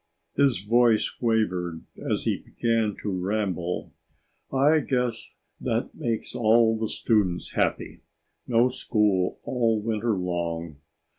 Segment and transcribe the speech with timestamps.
[0.35, 3.93] His voice wavered as he began to ramble.
[4.51, 8.01] "I guess that makes all the students happy.
[8.47, 10.77] No school all winter long.